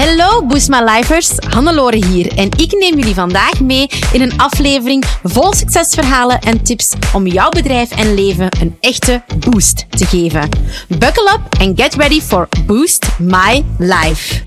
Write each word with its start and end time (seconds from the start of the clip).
Hallo 0.00 0.46
Boosma 0.46 0.84
Lifers, 0.84 1.36
Hannelore 1.48 2.06
hier 2.06 2.38
en 2.38 2.48
ik 2.56 2.72
neem 2.72 2.98
jullie 2.98 3.14
vandaag 3.14 3.60
mee 3.60 3.88
in 4.12 4.20
een 4.20 4.38
aflevering 4.38 5.04
vol 5.22 5.52
succesverhalen 5.52 6.38
en 6.38 6.62
tips 6.62 6.94
om 7.14 7.26
jouw 7.26 7.48
bedrijf 7.48 7.90
en 7.90 8.14
leven 8.14 8.48
een 8.60 8.76
echte 8.80 9.22
boost 9.38 9.86
te 9.90 10.06
geven. 10.06 10.48
Buckle 10.88 11.30
up 11.32 11.60
and 11.60 11.80
get 11.80 11.94
ready 11.94 12.20
for 12.20 12.48
Boost 12.66 13.18
My 13.18 13.64
Life. 13.78 14.42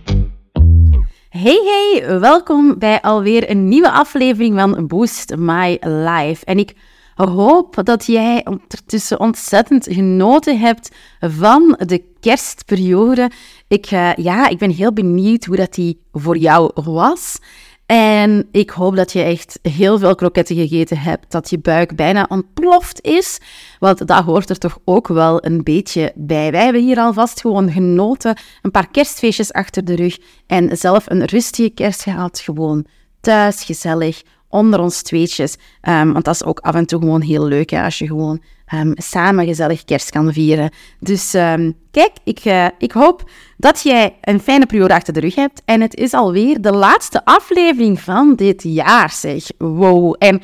Hey 1.29 1.61
hey, 1.65 2.19
welkom 2.19 2.75
bij 2.79 3.01
alweer 3.01 3.49
een 3.49 3.67
nieuwe 3.67 3.91
aflevering 3.91 4.59
van 4.59 4.87
Boost 4.87 5.35
My 5.35 5.77
Life. 5.81 6.45
En 6.45 6.59
ik 6.59 6.73
hoop 7.15 7.81
dat 7.83 8.05
jij 8.05 8.45
ondertussen 8.45 9.19
ontzettend 9.19 9.87
genoten 9.89 10.59
hebt 10.59 10.91
van 11.19 11.79
de 11.85 12.03
kerstperiode. 12.19 13.31
Ik, 13.67 13.91
uh, 13.91 14.13
ja, 14.15 14.47
ik 14.47 14.57
ben 14.57 14.69
heel 14.69 14.93
benieuwd 14.93 15.45
hoe 15.45 15.55
dat 15.55 15.73
die 15.73 16.01
voor 16.11 16.37
jou 16.37 16.71
was. 16.73 17.37
En 17.85 18.47
ik 18.51 18.69
hoop 18.69 18.95
dat 18.95 19.11
je 19.11 19.21
echt 19.21 19.59
heel 19.61 19.99
veel 19.99 20.15
kroketten 20.15 20.55
gegeten 20.55 20.97
hebt, 20.97 21.31
dat 21.31 21.49
je 21.49 21.59
buik 21.59 21.95
bijna 21.95 22.25
ontploft 22.29 23.01
is. 23.01 23.39
Want 23.79 24.07
dat 24.07 24.23
hoort 24.23 24.49
er 24.49 24.57
toch 24.57 24.77
ook 24.85 25.07
wel 25.07 25.45
een 25.45 25.63
beetje 25.63 26.11
bij. 26.15 26.51
Wij 26.51 26.63
hebben 26.63 26.81
hier 26.81 26.97
alvast 26.97 27.41
gewoon 27.41 27.71
genoten, 27.71 28.37
een 28.61 28.71
paar 28.71 28.87
kerstfeestjes 28.91 29.53
achter 29.53 29.85
de 29.85 29.95
rug 29.95 30.17
en 30.47 30.77
zelf 30.77 31.09
een 31.09 31.25
rustige 31.25 31.69
kerst 31.69 32.03
gehad. 32.03 32.39
Gewoon 32.39 32.85
thuis, 33.21 33.63
gezellig, 33.63 34.21
onder 34.53 34.79
ons 34.79 35.01
tweetjes. 35.01 35.55
Um, 35.81 36.13
want 36.13 36.25
dat 36.25 36.33
is 36.33 36.43
ook 36.43 36.59
af 36.59 36.75
en 36.75 36.85
toe 36.85 36.99
gewoon 36.99 37.21
heel 37.21 37.45
leuk 37.45 37.69
hè, 37.69 37.83
als 37.83 37.97
je 37.97 38.07
gewoon 38.07 38.41
um, 38.73 38.93
samen 38.95 39.45
gezellig 39.45 39.83
kerst 39.83 40.09
kan 40.09 40.33
vieren. 40.33 40.71
Dus 40.99 41.33
um, 41.33 41.77
kijk, 41.91 42.11
ik, 42.23 42.45
uh, 42.45 42.67
ik 42.77 42.91
hoop 42.91 43.29
dat 43.57 43.81
jij 43.81 44.15
een 44.21 44.39
fijne 44.39 44.65
periode 44.65 44.93
achter 44.93 45.13
de 45.13 45.19
rug 45.19 45.35
hebt. 45.35 45.61
En 45.65 45.81
het 45.81 45.95
is 45.95 46.13
alweer 46.13 46.61
de 46.61 46.71
laatste 46.71 47.25
aflevering 47.25 47.99
van 47.99 48.35
dit 48.35 48.63
jaar, 48.63 49.11
zeg. 49.11 49.43
Wow. 49.57 50.15
En 50.17 50.41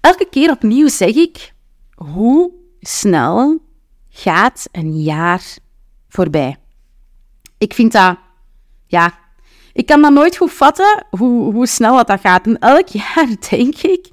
elke 0.00 0.26
keer 0.30 0.50
opnieuw 0.50 0.88
zeg 0.88 1.14
ik, 1.14 1.52
hoe 1.94 2.52
snel 2.80 3.58
gaat 4.08 4.68
een 4.72 5.02
jaar 5.02 5.42
voorbij? 6.08 6.56
Ik 7.58 7.74
vind 7.74 7.92
dat, 7.92 8.16
ja, 8.86 9.12
ik 9.74 9.86
kan 9.86 10.02
dat 10.02 10.12
nooit 10.12 10.36
goed 10.36 10.52
vatten, 10.52 11.06
hoe, 11.10 11.52
hoe 11.52 11.66
snel 11.66 12.04
dat, 12.04 12.20
gaat. 12.20 12.46
En 12.46 12.58
elk 12.58 12.88
jaar 13.02 13.28
denk 13.50 13.76
ik 13.76 14.06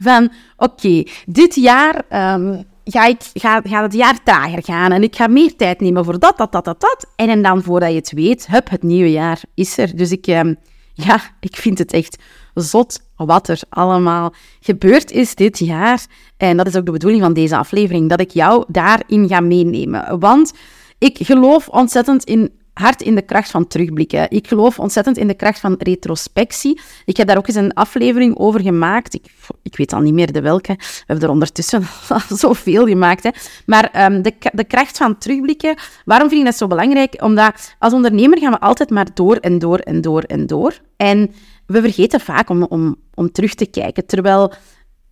van, 0.00 0.32
oké, 0.56 1.02
dit 1.26 1.54
jaar 1.54 1.94
um, 2.34 2.64
ga, 2.84 3.06
ik, 3.06 3.20
ga, 3.34 3.60
gaat 3.64 3.82
het 3.82 3.92
jaar 3.92 4.22
trager 4.22 4.64
gaan 4.64 4.92
en 4.92 5.02
ik 5.02 5.16
ga 5.16 5.26
meer 5.26 5.56
tijd 5.56 5.80
nemen 5.80 6.04
voor 6.04 6.18
dat, 6.18 6.38
dat, 6.38 6.52
dat, 6.52 6.64
dat, 6.64 6.80
dat. 6.80 7.06
En, 7.16 7.28
en 7.28 7.42
dan, 7.42 7.62
voordat 7.62 7.90
je 7.90 7.96
het 7.96 8.12
weet, 8.12 8.46
hup, 8.46 8.70
het 8.70 8.82
nieuwe 8.82 9.10
jaar 9.10 9.40
is 9.54 9.78
er. 9.78 9.96
Dus 9.96 10.10
ik, 10.10 10.26
um, 10.26 10.56
ja, 10.92 11.20
ik 11.40 11.56
vind 11.56 11.78
het 11.78 11.92
echt 11.92 12.22
zot 12.54 13.00
wat 13.16 13.48
er 13.48 13.60
allemaal 13.68 14.34
gebeurd 14.60 15.10
is 15.10 15.34
dit 15.34 15.58
jaar. 15.58 16.06
En 16.36 16.56
dat 16.56 16.66
is 16.66 16.76
ook 16.76 16.86
de 16.86 16.92
bedoeling 16.92 17.22
van 17.22 17.32
deze 17.32 17.56
aflevering, 17.56 18.08
dat 18.08 18.20
ik 18.20 18.30
jou 18.30 18.64
daarin 18.68 19.28
ga 19.28 19.40
meenemen. 19.40 20.18
Want 20.20 20.52
ik 20.98 21.18
geloof 21.20 21.68
ontzettend 21.68 22.24
in 22.24 22.57
hard 22.78 23.02
in 23.02 23.14
de 23.14 23.22
kracht 23.22 23.50
van 23.50 23.66
terugblikken. 23.66 24.30
Ik 24.30 24.48
geloof 24.48 24.78
ontzettend 24.78 25.16
in 25.16 25.26
de 25.26 25.34
kracht 25.34 25.60
van 25.60 25.74
retrospectie. 25.78 26.80
Ik 27.04 27.16
heb 27.16 27.26
daar 27.26 27.36
ook 27.36 27.46
eens 27.46 27.56
een 27.56 27.74
aflevering 27.74 28.36
over 28.36 28.60
gemaakt. 28.60 29.14
Ik, 29.14 29.24
ik 29.62 29.76
weet 29.76 29.92
al 29.92 30.00
niet 30.00 30.14
meer 30.14 30.32
de 30.32 30.40
welke. 30.40 30.74
We 30.78 31.04
hebben 31.06 31.24
er 31.24 31.32
ondertussen 31.32 31.82
al 32.08 32.36
zoveel 32.36 32.86
gemaakt. 32.86 33.22
Hè. 33.22 33.30
Maar 33.66 34.12
um, 34.12 34.22
de, 34.22 34.34
de 34.52 34.64
kracht 34.64 34.96
van 34.96 35.18
terugblikken, 35.18 35.76
waarom 36.04 36.28
vind 36.28 36.40
ik 36.40 36.46
dat 36.46 36.56
zo 36.56 36.66
belangrijk? 36.66 37.22
Omdat 37.22 37.74
als 37.78 37.92
ondernemer 37.92 38.38
gaan 38.38 38.52
we 38.52 38.60
altijd 38.60 38.90
maar 38.90 39.06
door 39.14 39.36
en 39.36 39.58
door 39.58 39.78
en 39.78 40.00
door 40.00 40.22
en 40.22 40.46
door. 40.46 40.78
En 40.96 41.30
we 41.66 41.80
vergeten 41.80 42.20
vaak 42.20 42.48
om, 42.48 42.62
om, 42.62 42.96
om 43.14 43.32
terug 43.32 43.54
te 43.54 43.66
kijken. 43.66 44.06
Terwijl, 44.06 44.52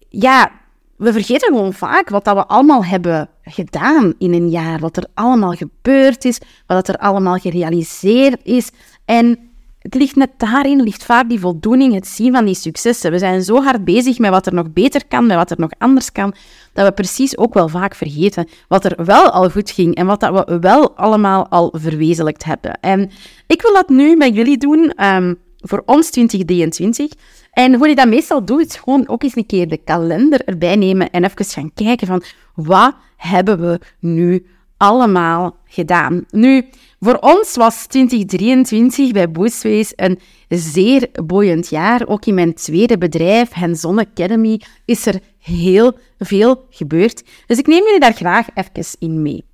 ja, 0.08 0.50
we 0.96 1.12
vergeten 1.12 1.48
gewoon 1.48 1.72
vaak 1.72 2.08
wat 2.08 2.24
dat 2.24 2.36
we 2.36 2.46
allemaal 2.46 2.84
hebben 2.84 3.28
gedaan 3.42 4.14
in 4.18 4.32
een 4.32 4.48
jaar. 4.48 4.78
Wat 4.78 4.96
er 4.96 5.06
allemaal 5.14 5.52
gebeurd 5.52 6.24
is, 6.24 6.40
wat 6.66 6.88
er 6.88 6.96
allemaal 6.96 7.36
gerealiseerd 7.36 8.40
is. 8.42 8.70
En 9.04 9.38
het 9.78 9.94
ligt 9.94 10.16
net 10.16 10.30
daarin, 10.36 10.82
ligt 10.82 11.04
vaak 11.04 11.28
die 11.28 11.40
voldoening, 11.40 11.94
het 11.94 12.06
zien 12.06 12.32
van 12.32 12.44
die 12.44 12.54
successen. 12.54 13.10
We 13.10 13.18
zijn 13.18 13.42
zo 13.42 13.62
hard 13.62 13.84
bezig 13.84 14.18
met 14.18 14.30
wat 14.30 14.46
er 14.46 14.54
nog 14.54 14.72
beter 14.72 15.06
kan, 15.06 15.26
met 15.26 15.36
wat 15.36 15.50
er 15.50 15.60
nog 15.60 15.70
anders 15.78 16.12
kan, 16.12 16.34
dat 16.72 16.86
we 16.86 16.92
precies 16.92 17.38
ook 17.38 17.54
wel 17.54 17.68
vaak 17.68 17.94
vergeten 17.94 18.48
wat 18.68 18.84
er 18.84 19.04
wel 19.04 19.30
al 19.30 19.50
goed 19.50 19.70
ging 19.70 19.94
en 19.94 20.06
wat 20.06 20.20
dat 20.20 20.48
we 20.48 20.58
wel 20.58 20.96
allemaal 20.96 21.48
al 21.48 21.74
verwezenlijkt 21.76 22.44
hebben. 22.44 22.80
En 22.80 23.10
ik 23.46 23.62
wil 23.62 23.72
dat 23.72 23.88
nu 23.88 24.16
met 24.16 24.34
jullie 24.34 24.58
doen, 24.58 25.04
um, 25.04 25.38
voor 25.68 25.82
ons 25.86 26.10
2023. 26.10 27.12
En 27.52 27.74
hoe 27.74 27.88
je 27.88 27.94
dat 27.94 28.08
meestal 28.08 28.44
doet, 28.44 28.66
is 28.66 28.76
gewoon 28.76 29.08
ook 29.08 29.22
eens 29.22 29.36
een 29.36 29.46
keer 29.46 29.68
de 29.68 29.76
kalender 29.76 30.44
erbij 30.44 30.76
nemen 30.76 31.10
en 31.10 31.24
even 31.24 31.44
gaan 31.44 31.72
kijken 31.74 32.06
van 32.06 32.22
wat 32.54 32.94
hebben 33.16 33.60
we 33.60 33.80
nu 34.00 34.46
allemaal 34.76 35.56
gedaan. 35.66 36.24
Nu, 36.30 36.68
voor 37.00 37.16
ons 37.20 37.56
was 37.56 37.86
2023 37.86 39.12
bij 39.12 39.30
Boostways 39.30 39.92
een 39.96 40.18
zeer 40.48 41.08
boeiend 41.24 41.68
jaar. 41.68 42.06
Ook 42.06 42.26
in 42.26 42.34
mijn 42.34 42.54
tweede 42.54 42.98
bedrijf, 42.98 43.52
Hands 43.52 43.84
Academy, 43.84 44.60
is 44.84 45.06
er 45.06 45.20
heel 45.38 45.98
veel 46.18 46.66
gebeurd. 46.70 47.24
Dus 47.46 47.58
ik 47.58 47.66
neem 47.66 47.84
jullie 47.84 48.00
daar 48.00 48.14
graag 48.14 48.46
even 48.54 48.96
in 48.98 49.22
mee. 49.22 49.44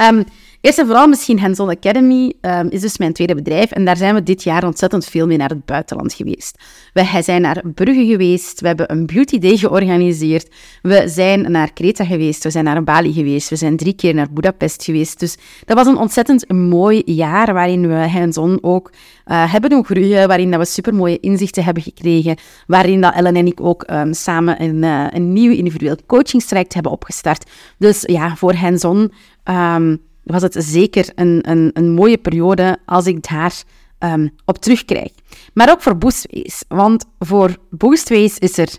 Um, 0.00 0.24
Eerst 0.60 0.78
en 0.78 0.86
vooral 0.86 1.08
misschien 1.08 1.38
Hands-on 1.38 1.68
Academy 1.68 2.32
um, 2.40 2.68
is 2.70 2.80
dus 2.80 2.98
mijn 2.98 3.12
tweede 3.12 3.34
bedrijf. 3.34 3.70
En 3.70 3.84
daar 3.84 3.96
zijn 3.96 4.14
we 4.14 4.22
dit 4.22 4.42
jaar 4.42 4.64
ontzettend 4.64 5.04
veel 5.04 5.26
mee 5.26 5.36
naar 5.36 5.48
het 5.48 5.64
buitenland 5.64 6.12
geweest. 6.12 6.58
We 6.92 7.20
zijn 7.22 7.42
naar 7.42 7.62
Brugge 7.74 8.06
geweest. 8.06 8.60
We 8.60 8.66
hebben 8.66 8.92
een 8.92 9.06
beauty 9.06 9.38
day 9.38 9.56
georganiseerd. 9.56 10.48
We 10.82 11.02
zijn 11.06 11.50
naar 11.50 11.72
Kreta 11.72 12.04
geweest. 12.04 12.44
We 12.44 12.50
zijn 12.50 12.64
naar 12.64 12.84
Bali 12.84 13.12
geweest. 13.12 13.48
We 13.48 13.56
zijn 13.56 13.76
drie 13.76 13.92
keer 13.92 14.14
naar 14.14 14.32
Budapest 14.32 14.84
geweest. 14.84 15.20
Dus 15.20 15.36
dat 15.64 15.76
was 15.76 15.86
een 15.86 15.96
ontzettend 15.96 16.52
mooi 16.52 17.02
jaar 17.04 17.52
waarin 17.52 17.88
we 17.88 18.08
hands-on 18.08 18.58
ook 18.60 18.90
uh, 19.26 19.52
hebben 19.52 19.70
doen 19.70 19.84
groeien. 19.84 20.28
Waarin 20.28 20.50
dat 20.50 20.60
we 20.60 20.66
supermooie 20.66 21.20
inzichten 21.20 21.64
hebben 21.64 21.82
gekregen. 21.82 22.36
Waarin 22.66 23.00
dat 23.00 23.14
Ellen 23.14 23.36
en 23.36 23.46
ik 23.46 23.60
ook 23.60 23.90
um, 23.90 24.12
samen 24.12 24.62
een, 24.62 24.76
uh, 24.82 25.06
een 25.10 25.32
nieuw 25.32 25.52
individueel 25.52 25.96
coachingstraject 26.06 26.74
hebben 26.74 26.92
opgestart. 26.92 27.50
Dus 27.78 28.02
ja, 28.06 28.36
voor 28.36 28.54
hands-on... 28.54 29.12
Um, 29.44 30.08
was 30.22 30.42
het 30.42 30.56
zeker 30.58 31.12
een, 31.14 31.50
een, 31.50 31.70
een 31.72 31.90
mooie 31.90 32.18
periode 32.18 32.78
als 32.84 33.06
ik 33.06 33.28
daar 33.28 33.62
um, 33.98 34.30
op 34.44 34.58
terugkrijg. 34.58 35.10
Maar 35.54 35.70
ook 35.70 35.82
voor 35.82 35.96
Boostways, 35.96 36.64
want 36.68 37.04
voor 37.18 37.56
Boostways 37.70 38.38
is 38.38 38.58
er 38.58 38.78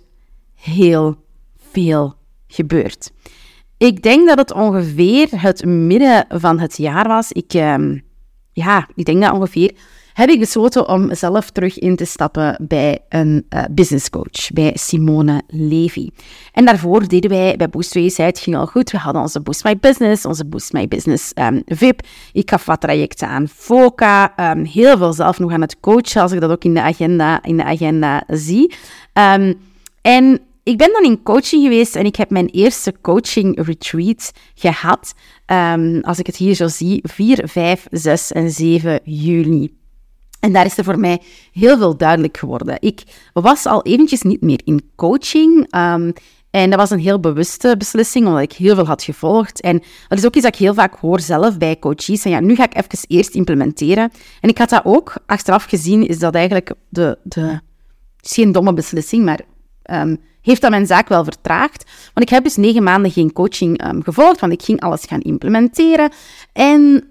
heel 0.56 1.16
veel 1.72 2.16
gebeurd. 2.48 3.12
Ik 3.78 4.04
denk 4.04 4.28
dat 4.28 4.38
het 4.38 4.54
ongeveer 4.54 5.28
het 5.32 5.66
midden 5.66 6.26
van 6.30 6.60
het 6.60 6.78
jaar 6.78 7.08
was. 7.08 7.32
Ik, 7.32 7.54
um, 7.54 8.02
ja, 8.52 8.88
ik 8.96 9.06
denk 9.06 9.22
dat 9.22 9.34
ongeveer 9.34 9.72
heb 10.14 10.30
ik 10.30 10.40
besloten 10.40 10.88
om 10.88 11.16
zelf 11.16 11.50
terug 11.50 11.80
in 11.80 11.96
te 11.96 12.06
stappen 12.06 12.58
bij 12.68 13.00
een 13.10 13.46
uh, 13.50 13.64
business 13.72 14.10
coach, 14.10 14.52
bij 14.54 14.72
Simone 14.74 15.42
Levy. 15.48 16.10
En 16.54 16.66
daarvoor 16.66 17.08
deden 17.08 17.30
wij 17.30 17.56
bij 17.58 17.70
Boostways, 17.70 18.18
het 18.18 18.40
ging 18.40 18.56
al 18.56 18.66
goed, 18.66 18.92
we 18.92 18.98
hadden 18.98 19.22
onze 19.22 19.42
Boost 19.42 19.64
My 19.64 19.78
Business, 19.78 20.26
onze 20.26 20.46
Boost 20.46 20.74
My 20.74 20.88
Business 20.88 21.32
um, 21.36 21.62
VIP. 21.66 22.02
Ik 22.34 22.50
gaf 22.50 22.66
wat 22.66 22.82
trajecten 22.82 23.28
aan 23.28 23.48
FOCA, 23.48 24.52
um, 24.52 24.66
heel 24.66 24.98
veel 24.98 25.14
zelf 25.14 25.40
nog 25.40 25.52
aan 25.52 25.62
het 25.62 25.80
coachen, 25.80 26.22
als 26.22 26.32
ik 26.32 26.42
dat 26.42 26.52
ook 26.52 26.64
in 26.64 26.74
de 26.74 26.82
agenda, 26.82 27.44
in 27.44 27.58
de 27.58 27.64
agenda 27.64 28.24
zie. 28.28 28.74
Um, 29.14 29.60
en 30.02 30.40
ik 30.64 30.78
ben 30.78 30.94
dan 30.94 31.04
in 31.04 31.24
coaching 31.24 31.64
geweest 31.64 31.96
en 31.96 32.06
ik 32.06 32.16
heb 32.16 32.30
mijn 32.30 32.48
eerste 32.48 32.94
coaching 33.02 33.66
retreat 33.66 34.32
gehad. 34.56 35.14
Als 36.02 36.20
ik 36.20 36.26
het 36.26 36.36
hier 36.36 36.56
zo 36.56 36.68
zie, 36.68 37.00
4, 37.04 37.48
5, 37.48 37.88
6 37.92 38.32
en 38.32 38.52
7 38.52 39.00
juli. 39.04 39.80
En 40.42 40.54
daar 40.54 40.66
is 40.66 40.78
er 40.78 40.84
voor 40.84 41.00
mij 41.00 41.22
heel 41.52 41.78
veel 41.78 41.98
duidelijk 41.98 42.38
geworden. 42.38 42.78
Ik 42.80 43.04
was 43.34 43.66
al 43.66 43.84
eventjes 43.84 44.22
niet 44.22 44.42
meer 44.42 44.62
in 44.64 44.92
coaching. 44.96 45.76
Um, 45.76 46.14
en 46.52 46.70
dat 46.70 46.80
was 46.80 46.90
een 46.90 47.00
heel 47.00 47.20
bewuste 47.20 47.76
beslissing, 47.78 48.28
omdat 48.28 48.42
ik 48.42 48.54
heel 48.54 48.76
veel 48.76 48.86
had 48.86 49.04
gevolgd. 49.04 49.62
En 49.62 49.82
dat 50.08 50.18
is 50.18 50.26
ook 50.26 50.36
iets 50.36 50.44
dat 50.44 50.54
ik 50.54 50.60
heel 50.60 50.74
vaak 50.74 50.96
hoor 50.96 51.20
zelf 51.20 51.58
bij 51.58 51.80
coaches. 51.80 52.26
En 52.26 52.32
ja, 52.32 52.40
nu 52.40 52.56
ga 52.56 52.64
ik 52.64 52.76
even 52.76 53.08
eerst 53.08 53.36
implementeren. 53.36 54.12
En 54.40 54.50
ik 54.50 54.58
had 54.58 54.70
dat 54.70 54.86
ook 54.86 55.14
achteraf 55.26 55.64
gezien, 55.64 56.08
is 56.08 56.20
dat 56.20 56.36
eigenlijk 56.36 56.74
de... 56.90 57.18
de 57.24 57.60
het 58.18 58.30
is 58.30 58.36
geen 58.36 58.52
domme 58.52 58.74
beslissing, 58.74 59.26
maar 59.26 59.40
um, 59.92 60.18
heeft 60.42 60.62
dat 60.62 60.70
mijn 60.70 60.86
zaak 60.86 61.08
wel 61.08 61.24
vertraagd. 61.24 61.92
Want 62.14 62.26
ik 62.26 62.30
heb 62.30 62.44
dus 62.44 62.56
negen 62.56 62.84
maanden 62.84 63.12
geen 63.12 63.34
coaching 63.34 63.86
um, 63.86 64.04
gevolgd, 64.04 64.40
want 64.40 64.54
ik 64.54 64.62
ging 64.62 64.82
alles 64.82 65.06
gaan 65.06 65.20
implementeren. 65.20 66.12
En 66.54 67.10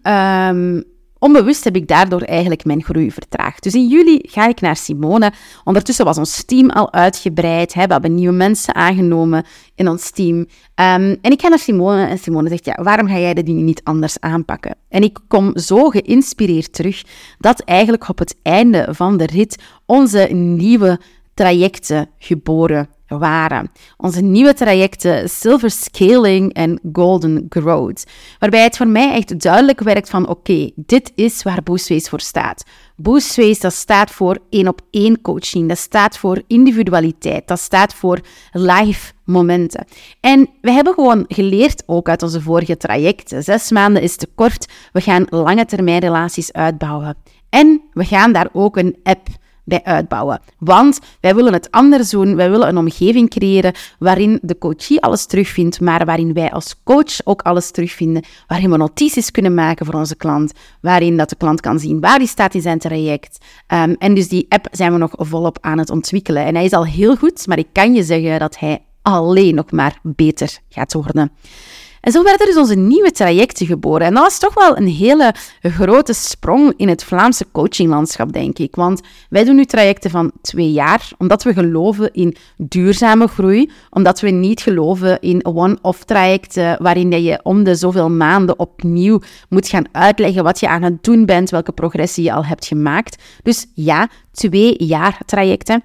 onbewust 1.21 1.65
heb 1.65 1.77
ik 1.77 1.89
daardoor 1.89 2.23
eigenlijk 2.23 2.65
mijn 2.65 2.83
groei 2.83 3.11
vertraagd. 3.11 3.63
Dus 3.63 3.75
in 3.75 3.87
juli 3.87 4.19
ga 4.23 4.49
ik 4.49 4.61
naar 4.61 4.77
Simone. 4.77 5.33
Ondertussen 5.65 6.05
was 6.05 6.19
ons 6.19 6.45
team 6.45 6.71
al 6.71 6.93
uitgebreid. 6.93 7.75
Hè? 7.75 7.87
We 7.87 7.93
hebben 7.93 8.15
nieuwe 8.15 8.35
mensen 8.35 8.75
aangenomen 8.75 9.45
in 9.75 9.89
ons 9.89 10.11
team. 10.11 10.47
Ehm, 10.75 11.17
en 11.21 11.33
ik 11.33 11.41
ga 11.41 11.49
naar 11.49 11.59
Simone 11.59 12.07
en 12.07 12.19
Simone 12.19 12.49
zegt, 12.49 12.65
ja, 12.65 12.79
waarom 12.83 13.07
ga 13.07 13.19
jij 13.19 13.35
de 13.35 13.43
dingen 13.43 13.65
niet 13.65 13.81
anders 13.85 14.21
aanpakken? 14.21 14.77
En 14.89 15.03
ik 15.03 15.19
kom 15.29 15.59
zo 15.59 15.89
geïnspireerd 15.89 16.73
terug 16.73 17.03
dat 17.39 17.61
eigenlijk 17.61 18.09
op 18.09 18.19
het 18.19 18.37
einde 18.43 18.89
van 18.91 19.17
de 19.17 19.27
rit 19.27 19.63
onze 19.87 20.29
nieuwe 20.33 21.01
trajecten 21.35 22.09
geboren 22.19 22.89
waren. 23.19 23.71
Onze 23.97 24.21
nieuwe 24.21 24.55
trajecten 24.55 25.29
Silver 25.29 25.71
Scaling 25.71 26.53
en 26.53 26.81
Golden 26.93 27.47
Growth. 27.49 28.05
Waarbij 28.39 28.62
het 28.62 28.77
voor 28.77 28.89
mij 28.89 29.12
echt 29.12 29.41
duidelijk 29.41 29.81
werkt 29.81 30.11
van 30.11 30.29
oké, 30.29 30.71
dit 30.77 31.12
is 31.15 31.43
waar 31.43 31.62
Boostways 31.62 32.09
voor 32.09 32.21
staat. 32.21 32.65
Boostways, 32.97 33.61
dat 33.61 33.73
staat 33.73 34.11
voor 34.11 34.39
één 34.51 34.69
op 34.69 34.81
één 34.91 35.21
coaching. 35.21 35.69
Dat 35.69 35.79
staat 35.79 36.19
voor 36.19 36.43
individualiteit. 36.47 37.49
Dat 37.49 37.59
staat 37.61 37.95
voor 37.95 38.21
live 38.53 39.12
momenten. 39.25 39.85
En 40.21 40.49
we 40.61 40.71
hebben 40.71 40.95
gewoon 40.95 41.25
geleerd, 41.29 41.83
ook 41.87 42.09
uit 42.09 42.23
onze 42.23 42.41
vorige 42.41 42.77
trajecten. 42.77 43.43
Zes 43.43 43.71
maanden 43.71 44.03
is 44.03 44.17
te 44.17 44.29
kort. 44.35 44.67
We 44.93 45.01
gaan 45.01 45.27
lange 45.29 45.65
termijn 45.65 46.01
relaties 46.01 46.53
uitbouwen. 46.53 47.17
En 47.49 47.81
we 47.93 48.05
gaan 48.05 48.33
daar 48.33 48.49
ook 48.53 48.77
een 48.77 48.97
app 49.03 49.29
bij 49.71 49.85
uitbouwen. 49.85 50.41
Want 50.59 50.99
wij 51.21 51.35
willen 51.35 51.53
het 51.53 51.71
anders 51.71 52.11
doen. 52.11 52.37
Wij 52.37 52.51
willen 52.51 52.69
een 52.69 52.79
omgeving 52.79 53.31
creëren 53.31 53.75
waarin 53.99 54.39
de 54.43 54.59
coachie 54.59 55.01
alles 55.01 55.27
terugvindt, 55.27 55.81
maar 55.81 56.05
waarin 56.05 56.33
wij 56.33 56.53
als 56.53 56.77
coach 56.85 57.25
ook 57.25 57.43
alles 57.43 57.71
terugvinden. 57.71 58.25
Waarin 58.47 58.71
we 58.71 58.77
notities 58.77 59.31
kunnen 59.31 59.55
maken 59.55 59.87
voor 59.87 59.95
onze 59.95 60.17
klant. 60.17 60.53
Waarin 60.81 61.17
dat 61.17 61.29
de 61.29 61.37
klant 61.37 61.61
kan 61.61 61.79
zien 61.79 62.01
waar 62.01 62.19
die 62.19 62.29
staat 62.29 62.55
in 62.55 62.61
zijn 62.61 62.79
traject. 62.79 63.39
Um, 63.69 63.95
en 63.99 64.15
dus 64.15 64.29
die 64.29 64.47
app 64.49 64.67
zijn 64.71 64.93
we 64.93 64.99
nog 64.99 65.13
volop 65.17 65.59
aan 65.61 65.79
het 65.79 65.91
ontwikkelen. 65.91 66.45
En 66.45 66.55
hij 66.55 66.65
is 66.65 66.73
al 66.73 66.87
heel 66.87 67.17
goed, 67.17 67.47
maar 67.47 67.59
ik 67.59 67.69
kan 67.73 67.95
je 67.95 68.03
zeggen 68.03 68.39
dat 68.39 68.59
hij 68.59 68.83
alleen 69.03 69.55
nog 69.55 69.71
maar 69.71 69.99
beter 70.03 70.59
gaat 70.69 70.93
worden. 70.93 71.33
En 72.00 72.12
zo 72.12 72.23
werden 72.23 72.47
dus 72.47 72.56
onze 72.56 72.75
nieuwe 72.75 73.11
trajecten 73.11 73.67
geboren. 73.67 74.06
En 74.06 74.14
dat 74.14 74.23
was 74.23 74.38
toch 74.38 74.55
wel 74.55 74.76
een 74.76 74.87
hele 74.87 75.35
grote 75.62 76.12
sprong 76.12 76.75
in 76.76 76.88
het 76.88 77.05
Vlaamse 77.05 77.47
coachinglandschap, 77.52 78.32
denk 78.32 78.58
ik. 78.58 78.76
Want 78.76 79.00
wij 79.29 79.44
doen 79.44 79.56
nu 79.56 79.64
trajecten 79.64 80.11
van 80.11 80.32
twee 80.43 80.73
jaar, 80.73 81.11
omdat 81.19 81.43
we 81.43 81.52
geloven 81.52 82.12
in 82.12 82.37
duurzame 82.56 83.26
groei, 83.26 83.70
omdat 83.91 84.20
we 84.20 84.31
niet 84.31 84.61
geloven 84.61 85.20
in 85.20 85.44
one-off 85.44 86.05
trajecten 86.05 86.82
waarin 86.82 87.23
je 87.23 87.41
om 87.43 87.64
de 87.64 87.75
zoveel 87.75 88.11
maanden 88.11 88.58
opnieuw 88.58 89.20
moet 89.49 89.69
gaan 89.69 89.85
uitleggen 89.93 90.44
wat 90.44 90.61
je 90.61 90.69
aan 90.69 90.82
het 90.82 91.05
doen 91.05 91.26
bent, 91.26 91.50
welke 91.50 91.73
progressie 91.73 92.25
je 92.25 92.32
al 92.32 92.44
hebt 92.44 92.67
gemaakt. 92.67 93.23
Dus 93.43 93.67
ja, 93.75 94.08
twee 94.32 94.75
jaar 94.79 95.20
trajecten. 95.26 95.82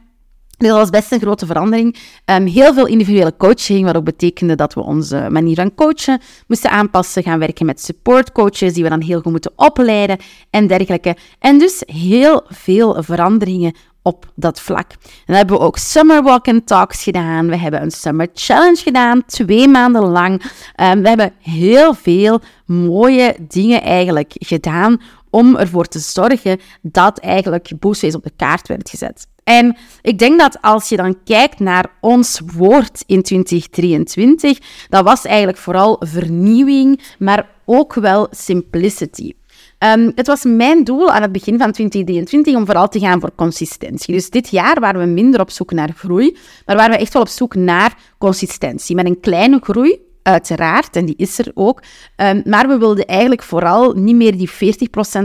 Dit 0.57 0.71
was 0.71 0.89
best 0.89 1.11
een 1.11 1.19
grote 1.19 1.45
verandering. 1.45 1.95
Um, 2.25 2.45
heel 2.45 2.73
veel 2.73 2.87
individuele 2.87 3.33
coaching, 3.37 3.85
wat 3.85 3.95
ook 3.95 4.03
betekende 4.03 4.55
dat 4.55 4.73
we 4.73 4.81
onze 4.83 5.27
manier 5.29 5.55
van 5.55 5.75
coachen 5.75 6.21
moesten 6.47 6.69
aanpassen, 6.69 7.23
gaan 7.23 7.39
werken 7.39 7.65
met 7.65 7.81
supportcoaches 7.81 8.73
die 8.73 8.83
we 8.83 8.89
dan 8.89 9.01
heel 9.01 9.21
goed 9.21 9.31
moeten 9.31 9.51
opleiden 9.55 10.17
en 10.49 10.67
dergelijke. 10.67 11.15
En 11.39 11.57
dus 11.57 11.83
heel 11.85 12.43
veel 12.47 13.03
veranderingen 13.03 13.75
op 14.01 14.31
dat 14.35 14.59
vlak. 14.59 14.91
En 14.91 15.23
dan 15.25 15.35
hebben 15.35 15.57
we 15.57 15.61
ook 15.61 15.77
Summer 15.77 16.23
Walk 16.23 16.47
and 16.47 16.67
Talks 16.67 17.03
gedaan. 17.03 17.47
We 17.47 17.57
hebben 17.57 17.81
een 17.81 17.91
Summer 17.91 18.27
Challenge 18.33 18.81
gedaan, 18.81 19.25
twee 19.25 19.67
maanden 19.67 20.03
lang. 20.03 20.41
Um, 20.81 21.01
we 21.01 21.07
hebben 21.07 21.33
heel 21.39 21.93
veel 21.93 22.41
mooie 22.65 23.35
dingen 23.47 23.81
eigenlijk 23.81 24.31
gedaan 24.33 25.01
om 25.29 25.55
ervoor 25.55 25.85
te 25.85 25.99
zorgen 25.99 26.59
dat 26.81 27.19
eigenlijk 27.19 27.69
Boostface 27.79 28.17
op 28.17 28.23
de 28.23 28.31
kaart 28.35 28.67
werd 28.67 28.89
gezet. 28.89 29.27
En 29.45 29.77
ik 30.01 30.19
denk 30.19 30.39
dat 30.39 30.57
als 30.61 30.89
je 30.89 30.95
dan 30.95 31.17
kijkt 31.23 31.59
naar 31.59 31.85
ons 32.01 32.41
woord 32.45 33.03
in 33.07 33.23
2023, 33.23 34.59
dat 34.89 35.03
was 35.03 35.25
eigenlijk 35.25 35.57
vooral 35.57 36.01
vernieuwing, 36.05 37.01
maar 37.19 37.49
ook 37.65 37.93
wel 37.93 38.27
simplicity. 38.31 39.33
Um, 39.79 40.11
het 40.15 40.27
was 40.27 40.43
mijn 40.43 40.83
doel 40.83 41.11
aan 41.11 41.21
het 41.21 41.31
begin 41.31 41.57
van 41.57 41.71
2023 41.71 42.55
om 42.55 42.65
vooral 42.65 42.87
te 42.87 42.99
gaan 42.99 43.19
voor 43.19 43.35
consistentie. 43.35 44.13
Dus 44.13 44.29
dit 44.29 44.49
jaar 44.49 44.79
waren 44.79 45.01
we 45.01 45.07
minder 45.07 45.39
op 45.39 45.49
zoek 45.49 45.71
naar 45.71 45.93
groei, 45.95 46.37
maar 46.65 46.75
waren 46.75 46.91
we 46.91 46.97
echt 46.97 47.13
wel 47.13 47.21
op 47.21 47.27
zoek 47.27 47.55
naar 47.55 47.97
consistentie. 48.17 48.95
Met 48.95 49.05
een 49.05 49.19
kleine 49.19 49.59
groei, 49.63 49.99
uiteraard, 50.25 50.95
en 50.95 51.05
die 51.05 51.15
is 51.17 51.39
er 51.39 51.51
ook. 51.53 51.81
Um, 52.15 52.41
maar 52.45 52.67
we 52.67 52.77
wilden 52.77 53.05
eigenlijk 53.05 53.43
vooral 53.43 53.93
niet 53.93 54.15
meer 54.15 54.37
die 54.37 54.49
40% 54.49 54.53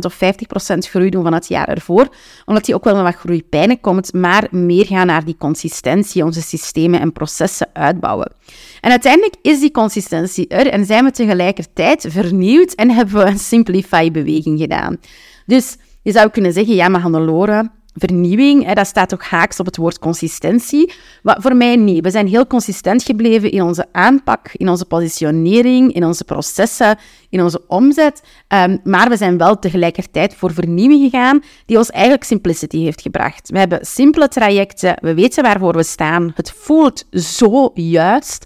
of 0.01 0.15
50% 0.15 0.19
groei 0.79 1.11
doen 1.11 1.23
van 1.23 1.33
het 1.33 1.49
jaar 1.49 1.69
ervoor, 1.69 2.09
omdat 2.45 2.65
die 2.65 2.75
ook 2.75 2.85
wel 2.85 2.95
met 2.95 3.03
wat 3.03 3.15
groeipijnen 3.15 3.81
komt, 3.81 4.13
maar 4.13 4.49
meer 4.51 4.87
gaan 4.87 5.07
naar 5.07 5.25
die 5.25 5.37
consistentie, 5.39 6.25
onze 6.25 6.43
systemen 6.43 7.01
en 7.01 7.13
processen 7.13 7.69
uitbouwen. 7.73 8.33
En 8.81 8.91
uiteindelijk 8.91 9.35
is 9.43 9.61
die 9.61 9.71
consistentie 9.71 10.49
er 10.49 10.67
en 10.67 10.85
zijn 10.85 11.05
we 11.05 11.11
tegelijkertijd 11.11 12.07
vernieuwd 12.09 12.73
en 12.73 12.91
hebben 12.91 13.15
we 13.15 13.25
een 13.25 13.39
Simplify-beweging 13.39 14.59
gedaan. 14.59 14.97
Dus 15.47 15.77
je 16.03 16.13
zou 16.13 16.31
kunnen 16.31 16.53
zeggen, 16.53 16.75
ja, 16.75 16.89
maar 16.89 17.01
Hannelore, 17.01 17.71
vernieuwing, 17.95 18.65
hè, 18.65 18.75
dat 18.75 18.87
staat 18.87 19.09
toch 19.09 19.29
haaks 19.29 19.61
op 19.61 19.67
het 19.67 19.77
woord 19.77 19.99
consistentie. 19.99 20.93
Maar 21.23 21.37
voor 21.41 21.57
mij 21.57 21.77
niet. 21.77 22.05
We 22.05 22.11
zijn 22.11 22.27
heel 22.27 22.47
consistent 22.47 23.03
gebleven 23.03 23.51
in 23.51 23.63
onze 23.63 23.87
aanpak, 23.93 24.51
in 24.53 24.69
onze 24.69 24.85
positionering, 24.85 25.93
in 25.93 26.05
onze 26.05 26.25
processen, 26.25 26.99
in 27.29 27.43
onze 27.43 27.65
omzet. 27.67 28.23
Um, 28.49 28.81
maar 28.85 29.09
we 29.09 29.17
zijn 29.17 29.39
wel 29.39 29.59
tegelijkertijd 29.59 30.35
voor 30.35 30.53
vernieuwing 30.53 31.11
gegaan, 31.11 31.43
die 31.67 31.79
ons 31.79 31.91
eigenlijk 31.91 32.25
simplicity 32.25 32.83
heeft 32.83 33.03
gebracht. 33.03 33.51
We 33.51 33.59
hebben 33.59 33.87
simpele 33.87 34.29
trajecten, 34.29 34.97
we 35.01 35.15
weten 35.15 35.43
waarvoor 35.43 35.77
we 35.77 35.83
staan. 35.83 36.33
Het 36.35 36.53
voelt 36.57 37.05
zo 37.11 37.71
juist. 37.75 38.45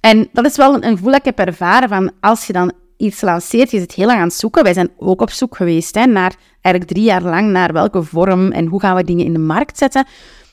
En 0.00 0.28
dat 0.32 0.44
is 0.44 0.56
wel 0.56 0.74
een 0.74 0.96
gevoel 0.96 1.10
dat 1.10 1.26
ik 1.26 1.36
heb 1.36 1.38
ervaren 1.38 1.88
van 1.88 2.12
als 2.20 2.46
je 2.46 2.52
dan 2.52 2.72
iets 2.98 3.20
lanceert, 3.20 3.70
je 3.70 3.78
zit 3.78 3.92
heel 3.92 4.06
lang 4.06 4.18
aan 4.18 4.26
het 4.26 4.34
zoeken. 4.34 4.62
Wij 4.62 4.72
zijn 4.72 4.90
ook 4.96 5.20
op 5.20 5.30
zoek 5.30 5.56
geweest 5.56 5.94
hè, 5.94 6.06
naar 6.06 6.36
eigenlijk 6.60 6.94
drie 6.94 7.04
jaar 7.04 7.22
lang 7.22 7.50
naar 7.50 7.72
welke 7.72 8.02
vorm 8.02 8.52
en 8.52 8.66
hoe 8.66 8.80
gaan 8.80 8.96
we 8.96 9.04
dingen 9.04 9.24
in 9.24 9.32
de 9.32 9.38
markt 9.38 9.78
zetten. 9.78 10.06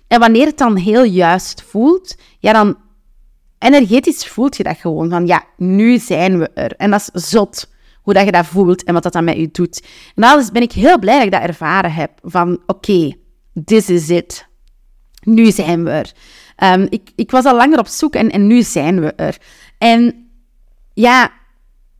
En 0.07 0.19
wanneer 0.19 0.45
het 0.45 0.57
dan 0.57 0.75
heel 0.75 1.03
juist 1.03 1.61
voelt, 1.61 2.15
ja, 2.39 2.53
dan 2.53 2.77
energetisch 3.59 4.27
voelt 4.27 4.57
je 4.57 4.63
dat 4.63 4.77
gewoon 4.77 5.09
van 5.09 5.27
ja, 5.27 5.43
nu 5.57 5.97
zijn 5.97 6.39
we 6.39 6.49
er. 6.53 6.73
En 6.77 6.91
dat 6.91 7.09
is 7.13 7.29
zot 7.29 7.73
hoe 8.01 8.13
dat 8.13 8.25
je 8.25 8.31
dat 8.31 8.45
voelt 8.45 8.83
en 8.83 8.93
wat 8.93 9.03
dat 9.03 9.13
dan 9.13 9.23
met 9.23 9.37
je 9.37 9.49
doet. 9.51 9.81
En 10.15 10.21
dan 10.21 10.49
ben 10.53 10.61
ik 10.61 10.71
heel 10.71 10.99
blij 10.99 11.15
dat 11.15 11.25
ik 11.25 11.31
dat 11.31 11.41
ervaren 11.41 11.93
heb 11.93 12.11
van 12.23 12.61
oké, 12.65 13.13
this 13.65 13.89
is 13.89 14.09
it. 14.09 14.47
Nu 15.21 15.51
zijn 15.51 15.83
we 15.83 15.89
er. 15.89 16.13
Um, 16.73 16.87
ik, 16.89 17.11
ik 17.15 17.31
was 17.31 17.45
al 17.45 17.55
langer 17.55 17.79
op 17.79 17.87
zoek 17.87 18.15
en, 18.15 18.29
en 18.29 18.47
nu 18.47 18.61
zijn 18.61 19.01
we 19.01 19.13
er. 19.13 19.37
En 19.77 20.29
ja, 20.93 21.31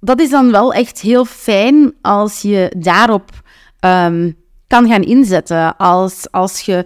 dat 0.06 0.20
is 0.20 0.30
dan 0.30 0.52
wel 0.52 0.74
echt 0.74 1.00
heel 1.00 1.26
fijn 1.26 1.94
als 2.02 2.42
je 2.42 2.72
daarop 2.78 3.30
um, 3.80 4.36
kan 4.68 4.88
gaan 4.88 5.04
inzetten. 5.04 5.78
Als, 5.78 6.32
als 6.32 6.62
je 6.62 6.86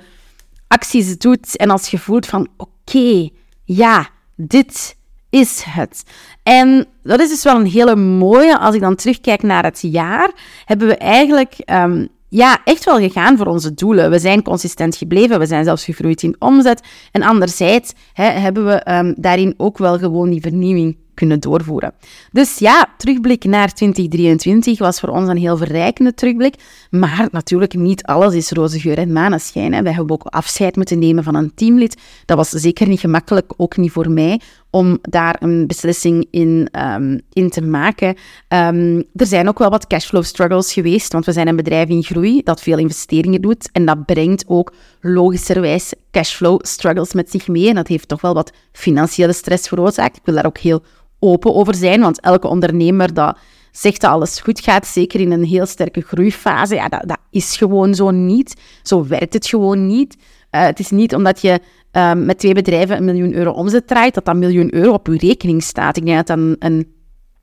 acties 0.68 1.18
doet 1.18 1.58
en 1.58 1.70
als 1.70 1.88
je 1.88 1.98
voelt 1.98 2.26
van 2.26 2.48
oké, 2.58 3.30
ja, 3.64 4.10
dit 4.36 4.98
is 5.30 5.64
het. 5.66 6.04
En 6.44 6.86
dat 7.04 7.20
is 7.20 7.30
dus 7.30 7.44
wel 7.44 7.56
een 7.56 7.66
hele 7.66 7.96
mooie. 7.96 8.60
Als 8.60 8.76
ik 8.76 8.82
dan 8.82 8.96
terugkijk 8.96 9.44
naar 9.44 9.64
het 9.64 9.80
jaar, 9.82 10.32
hebben 10.66 10.88
we 10.88 10.98
eigenlijk 10.98 11.56
um, 11.66 12.08
ja, 12.30 12.62
echt 12.64 12.86
wel 12.86 12.98
gegaan 12.98 13.38
voor 13.38 13.46
onze 13.46 13.74
doelen. 13.74 14.10
We 14.10 14.20
zijn 14.20 14.44
consistent 14.44 14.96
gebleven, 14.96 15.40
we 15.40 15.46
zijn 15.46 15.64
zelfs 15.64 15.84
gegroeid 15.84 16.24
in 16.24 16.36
omzet. 16.40 16.82
En 17.12 17.24
anderzijds 17.24 17.94
hebben 18.14 18.66
we 18.66 18.92
um, 18.94 19.14
daarin 19.18 19.54
ook 19.58 19.78
wel 19.78 19.98
gewoon 19.98 20.30
die 20.30 20.42
vernieuwing 20.42 20.98
kunnen 21.20 21.40
doorvoeren. 21.40 21.94
Dus 22.32 22.58
ja, 22.58 22.88
terugblik 22.98 23.44
naar 23.44 23.74
2023 23.74 24.80
was 24.80 25.00
voor 25.00 25.10
ons 25.10 25.30
een 25.30 25.38
heel 25.38 25.58
verrijkende 25.58 26.14
terugblik. 26.14 26.56
Maar 26.90 27.28
natuurlijk 27.32 27.74
niet 27.74 28.04
alles 28.04 28.34
is 28.34 28.52
roze 28.52 28.80
geur 28.80 28.98
en 28.98 29.14
maneschijn. 29.14 29.74
Hè. 29.74 29.82
Wij 29.82 29.94
hebben 29.94 30.14
ook 30.14 30.24
afscheid 30.24 30.76
moeten 30.76 31.00
nemen 31.00 31.24
van 31.24 31.36
een 31.36 31.54
teamlid. 31.56 31.98
Dat 32.26 32.38
was 32.38 32.50
zeker 32.50 32.88
niet 32.88 33.00
gemakkelijk, 33.00 33.54
ook 33.58 33.78
niet 33.78 33.92
voor 33.92 34.12
mij, 34.12 34.42
om 34.70 35.00
daar 35.02 35.36
een 35.40 35.68
beslissing 35.68 36.28
in, 36.32 36.70
um, 36.80 37.22
in 37.34 37.50
te 37.50 37.62
maken. 37.62 38.16
Um, 38.48 39.04
er 39.16 39.26
zijn 39.26 39.48
ook 39.48 39.60
wel 39.60 39.70
wat 39.70 39.88
cashflow 39.88 40.24
struggles 40.24 40.74
geweest, 40.74 41.14
want 41.14 41.26
we 41.26 41.32
zijn 41.32 41.48
een 41.48 41.56
bedrijf 41.56 41.90
in 41.90 42.04
groei 42.04 42.42
dat 42.44 42.62
veel 42.62 42.78
investeringen 42.78 43.42
doet. 43.42 43.70
En 43.72 43.86
dat 43.86 44.06
brengt 44.06 44.44
ook 44.48 44.74
logischerwijs 45.02 45.94
cashflow 46.12 46.60
struggles 46.62 47.14
met 47.14 47.32
zich 47.32 47.48
mee. 47.48 47.70
En 47.70 47.76
dat 47.76 47.88
heeft 47.88 48.08
toch 48.08 48.22
wel 48.22 48.34
wat 48.34 48.52
financiële 48.72 49.34
stress 49.34 49.68
veroorzaakt. 49.68 50.18
Ik 50.18 50.26
wil 50.26 50.36
daar 50.36 50.46
ook 50.46 50.58
heel 50.58 50.84
open 51.20 51.56
over 51.56 51.76
zijn, 51.76 52.02
want 52.02 52.22
elke 52.22 52.48
ondernemer 52.48 53.14
dat 53.14 53.38
zegt 53.72 54.02
dat 54.02 54.12
alles 54.12 54.40
goed 54.40 54.60
gaat, 54.60 54.88
zeker 54.88 55.20
in 55.20 55.32
een 55.32 55.44
heel 55.44 55.66
sterke 55.66 56.02
groeifase, 56.02 56.76
ja, 56.76 56.88
dat, 56.88 57.04
dat 57.08 57.20
is 57.30 57.58
gewoon 57.58 57.96
zo 57.96 58.12
niet. 58.12 58.62
Zo 58.84 59.08
werkt 59.08 59.34
het 59.34 59.48
gewoon 59.48 59.88
niet. 59.88 60.16
Uh, 60.52 60.62
het 60.62 60.80
is 60.80 60.90
niet 60.90 61.16
omdat 61.16 61.42
je 61.42 61.60
uh, 61.94 62.14
met 62.14 62.40
twee 62.40 62.54
bedrijven 62.54 62.98
een 62.98 63.06
miljoen 63.06 63.34
euro 63.34 63.52
omzet 63.52 63.88
draait, 63.88 64.14
dat 64.14 64.26
dat 64.26 64.36
miljoen 64.36 64.74
euro 64.74 64.94
op 64.94 65.08
je 65.08 65.18
rekening 65.18 65.64
staat. 65.64 65.98
Ik 65.98 66.06
denk 66.06 66.28
dat 66.28 66.38
dat 66.38 66.38
een, 66.60 66.88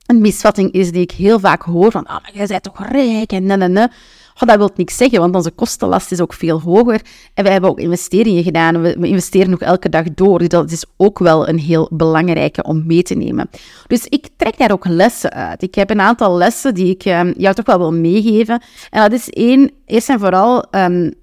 een 0.05 0.21
misvatting 0.21 0.71
is 0.71 0.91
die 0.91 1.01
ik 1.01 1.11
heel 1.11 1.39
vaak 1.39 1.61
hoor 1.61 1.91
van, 1.91 2.05
ah, 2.05 2.21
maar 2.21 2.31
jij 2.33 2.47
bent 2.47 2.63
toch 2.63 2.87
rijk 2.87 3.31
en 3.31 3.45
nee, 3.45 3.57
nee, 3.57 3.67
nee. 3.67 3.87
Dat 4.45 4.57
wil 4.57 4.69
niks 4.75 4.97
zeggen, 4.97 5.19
want 5.19 5.35
onze 5.35 5.51
kostenlast 5.51 6.11
is 6.11 6.21
ook 6.21 6.33
veel 6.33 6.61
hoger. 6.61 7.01
En 7.33 7.43
wij 7.43 7.51
hebben 7.51 7.69
ook 7.69 7.79
investeringen 7.79 8.43
gedaan. 8.43 8.81
We, 8.81 8.95
we, 8.99 9.07
investeren 9.07 9.49
nog 9.49 9.59
elke 9.59 9.89
dag 9.89 10.03
door. 10.13 10.39
Dus 10.39 10.47
dat 10.47 10.71
is 10.71 10.85
ook 10.97 11.19
wel 11.19 11.47
een 11.47 11.59
heel 11.59 11.89
belangrijke 11.91 12.63
om 12.63 12.85
mee 12.85 13.03
te 13.03 13.15
nemen. 13.15 13.49
Dus 13.87 14.05
ik 14.05 14.29
trek 14.35 14.57
daar 14.57 14.71
ook 14.71 14.87
lessen 14.87 15.31
uit. 15.31 15.63
Ik 15.63 15.75
heb 15.75 15.89
een 15.89 16.01
aantal 16.01 16.37
lessen 16.37 16.73
die 16.73 16.89
ik 16.89 17.05
um, 17.05 17.33
jou 17.37 17.55
toch 17.55 17.65
wel 17.65 17.77
wil 17.77 17.93
meegeven. 17.93 18.61
En 18.89 19.01
dat 19.01 19.11
is 19.11 19.29
één, 19.29 19.71
eerst 19.85 20.09
en 20.09 20.19
vooral, 20.19 20.65
um, 20.71 21.13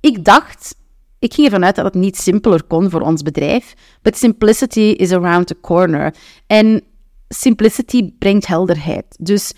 ik 0.00 0.24
dacht 0.24 0.76
ik 1.18 1.34
ging 1.34 1.46
ervan 1.46 1.64
uit 1.64 1.76
dat 1.76 1.84
het 1.84 1.94
niet 1.94 2.16
simpeler 2.16 2.62
kon 2.62 2.90
voor 2.90 3.00
ons 3.00 3.22
bedrijf. 3.22 3.74
But 4.02 4.16
simplicity 4.16 4.80
is 4.80 5.12
around 5.12 5.46
the 5.46 5.60
corner. 5.60 6.14
En 6.46 6.82
simplicity 7.28 8.12
brengt 8.18 8.46
helderheid. 8.46 9.16
Dus 9.18 9.52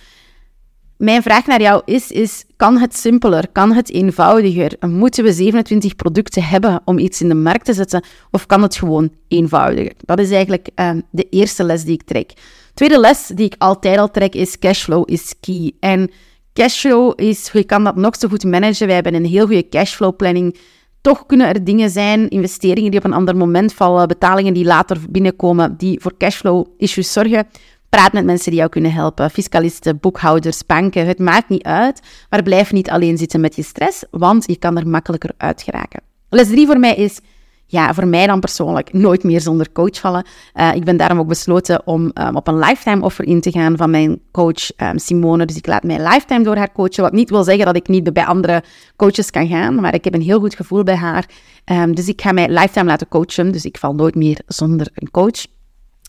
mijn 1.00 1.23
vraag 1.23 1.47
naar 1.47 1.61
jou 1.61 1.83
is, 1.85 2.11
is, 2.11 2.45
kan 2.57 2.78
het 2.78 2.97
simpeler, 2.97 3.49
kan 3.52 3.73
het 3.73 3.90
eenvoudiger? 3.90 4.76
Moeten 4.80 5.25
we 5.25 5.33
27 5.33 5.97
producten 5.97 6.42
hebben 6.42 6.80
om 6.85 6.99
iets 6.99 7.21
in 7.21 7.28
de 7.28 7.35
markt 7.35 7.64
te 7.64 7.73
zetten? 7.73 8.04
Of 8.30 8.47
kan 8.47 8.62
het 8.62 8.76
gewoon 8.76 9.11
eenvoudiger? 9.28 9.92
Dat 10.04 10.19
is 10.19 10.30
eigenlijk 10.30 10.69
uh, 10.76 10.90
de 11.11 11.26
eerste 11.30 11.64
les 11.64 11.85
die 11.85 11.95
ik 11.95 12.02
trek. 12.02 12.33
Tweede 12.75 13.00
les 13.00 13.26
die 13.26 13.47
ik 13.47 13.54
altijd 13.59 13.99
al 13.99 14.11
trek 14.11 14.35
is 14.35 14.59
cashflow 14.59 15.02
is 15.11 15.35
key. 15.40 15.73
En 15.80 16.11
cashflow 16.52 17.12
is, 17.16 17.50
je 17.52 17.64
kan 17.64 17.85
dat 17.85 17.97
nog 17.97 18.16
zo 18.16 18.28
goed 18.28 18.45
managen. 18.45 18.87
Wij 18.87 18.95
hebben 18.95 19.14
een 19.14 19.26
heel 19.26 19.47
goede 19.47 19.69
cashflow 19.69 20.16
planning. 20.16 20.57
Toch 21.00 21.26
kunnen 21.26 21.47
er 21.47 21.64
dingen 21.64 21.90
zijn, 21.90 22.28
investeringen 22.28 22.90
die 22.90 23.00
op 23.00 23.07
een 23.07 23.12
ander 23.12 23.37
moment 23.37 23.73
vallen, 23.73 24.09
betalingen 24.09 24.54
die 24.54 24.64
later 24.64 24.99
binnenkomen, 25.11 25.75
die 25.76 26.00
voor 26.00 26.16
cashflow 26.16 26.66
issues 26.76 27.12
zorgen. 27.12 27.47
Praat 27.90 28.12
met 28.12 28.25
mensen 28.25 28.50
die 28.50 28.59
jou 28.59 28.70
kunnen 28.70 28.92
helpen. 28.92 29.30
Fiscalisten, 29.30 29.99
boekhouders, 30.00 30.66
banken. 30.66 31.06
Het 31.06 31.18
maakt 31.18 31.49
niet 31.49 31.62
uit. 31.62 32.00
Maar 32.28 32.42
blijf 32.42 32.73
niet 32.73 32.90
alleen 32.90 33.18
zitten 33.18 33.40
met 33.40 33.56
je 33.56 33.62
stress, 33.62 34.04
want 34.11 34.47
je 34.47 34.56
kan 34.56 34.76
er 34.78 34.88
makkelijker 34.88 35.30
uit 35.37 35.62
geraken. 35.62 36.00
Les 36.28 36.49
3 36.49 36.66
voor 36.66 36.78
mij 36.78 36.94
is 36.94 37.20
ja, 37.66 37.94
voor 37.94 38.06
mij 38.06 38.26
dan 38.26 38.40
persoonlijk 38.40 38.92
nooit 38.92 39.23
meer 39.25 39.40
zonder 39.40 39.73
coach 39.73 39.99
vallen. 39.99 40.26
Uh, 40.54 40.75
ik 40.75 40.85
ben 40.85 40.97
daarom 40.97 41.18
ook 41.18 41.28
besloten 41.28 41.87
om 41.87 42.11
um, 42.14 42.37
op 42.37 42.49
een 42.49 42.59
lifetime 42.59 43.04
offer 43.04 43.26
in 43.26 43.40
te 43.40 43.50
gaan 43.50 43.76
van 43.76 43.90
mijn 43.90 44.20
coach 44.32 44.76
um, 44.76 44.99
Simone. 44.99 45.44
Dus 45.44 45.56
ik 45.56 45.66
laat 45.66 45.82
mij 45.82 45.99
lifetime 45.99 46.44
door 46.44 46.56
haar 46.56 46.73
coachen. 46.73 47.02
Wat 47.02 47.12
niet 47.12 47.30
wil 47.30 47.44
zeggen 47.44 47.64
dat 47.64 47.76
ik 47.76 47.88
niet 47.88 48.12
bij 48.12 48.25
andere 48.25 48.62
coaches 48.97 49.30
kan 49.30 49.49
gaan, 49.49 49.75
maar 49.75 49.94
ik 49.94 50.04
heb 50.04 50.14
een 50.14 50.23
heel 50.23 50.40
goed 50.40 50.54
gevoel 50.54 50.82
bij 50.82 50.97
haar. 50.97 51.28
Um, 51.64 51.94
dus 51.94 52.09
ik 52.09 52.20
ga 52.20 52.32
mij 52.32 52.49
lifetime 52.49 52.87
laten 52.87 53.09
coachen. 53.09 53.52
Dus 53.52 53.64
ik 53.64 53.78
val 53.78 53.94
nooit 53.94 54.14
meer 54.14 54.40
zonder 54.47 54.88
een 54.94 55.11
coach. 55.11 55.47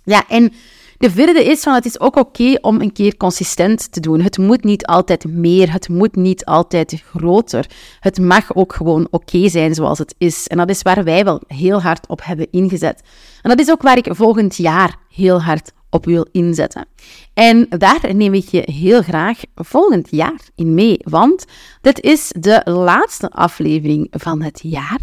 Ja, 0.04 0.24
en 0.28 0.54
de 1.02 1.12
vierde 1.12 1.46
is 1.46 1.62
van 1.62 1.74
het 1.74 1.86
is 1.86 2.00
ook 2.00 2.16
oké 2.16 2.58
om 2.62 2.82
een 2.82 2.92
keer 2.92 3.18
consistent 3.18 3.92
te 3.92 4.00
doen. 4.00 4.22
Het 4.22 4.38
moet 4.38 4.64
niet 4.64 4.86
altijd 4.86 5.26
meer, 5.26 5.72
het 5.72 5.90
moet 5.90 6.16
niet 6.16 6.46
altijd 6.46 7.04
groter. 7.10 7.66
Het 8.00 8.20
mag 8.20 8.56
ook 8.56 8.74
gewoon 8.74 9.08
oké 9.12 9.50
zijn 9.50 9.74
zoals 9.74 9.98
het 9.98 10.16
is. 10.18 10.48
En 10.48 10.58
dat 10.58 10.70
is 10.70 10.82
waar 10.82 11.04
wij 11.04 11.24
wel 11.24 11.42
heel 11.48 11.82
hard 11.82 12.08
op 12.08 12.24
hebben 12.24 12.48
ingezet. 12.52 13.02
En 13.42 13.50
dat 13.50 13.60
is 13.60 13.70
ook 13.70 13.82
waar 13.82 13.98
ik 13.98 14.08
volgend 14.10 14.56
jaar 14.56 14.96
heel 15.10 15.42
hard 15.42 15.72
op 15.90 16.06
wil 16.06 16.28
inzetten. 16.32 16.86
En 17.34 17.66
daar 17.70 18.16
neem 18.16 18.34
ik 18.34 18.48
je 18.48 18.72
heel 18.72 19.02
graag 19.02 19.40
volgend 19.56 20.08
jaar 20.12 20.40
in 20.56 20.74
mee, 20.74 20.98
want 21.04 21.46
dit 21.82 22.00
is 22.02 22.34
de 22.40 22.62
laatste 22.66 23.30
aflevering 23.30 24.08
van 24.10 24.42
het 24.42 24.60
jaar. 24.64 25.02